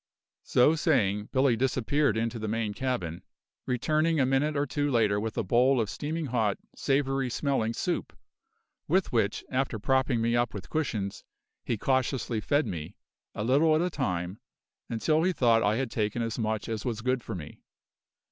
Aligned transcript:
So 0.41 0.73
saying, 0.73 1.29
Billy 1.31 1.55
disappeared 1.55 2.17
into 2.17 2.39
the 2.39 2.47
main 2.47 2.73
cabin, 2.73 3.21
returning 3.67 4.19
a 4.19 4.25
minute 4.25 4.57
or 4.57 4.65
two 4.65 4.89
later 4.89 5.19
with 5.19 5.37
a 5.37 5.43
bowl 5.43 5.79
of 5.79 5.91
steaming 5.91 6.25
hot, 6.25 6.57
savoury 6.75 7.29
smelling 7.29 7.73
soup, 7.73 8.17
with 8.87 9.11
which, 9.11 9.45
after 9.51 9.77
propping 9.77 10.19
me 10.19 10.35
up 10.35 10.55
with 10.55 10.71
cushions, 10.71 11.23
he 11.63 11.77
cautiously 11.77 12.41
fed 12.41 12.65
me, 12.65 12.95
a 13.35 13.43
little 13.43 13.75
at 13.75 13.81
a 13.83 13.91
time, 13.91 14.39
until 14.89 15.21
he 15.21 15.33
thought 15.33 15.61
I 15.61 15.75
had 15.75 15.91
taken 15.91 16.23
as 16.23 16.39
much 16.39 16.67
as 16.67 16.83
was 16.83 17.01
good 17.01 17.21
for 17.23 17.35
me. 17.35 17.61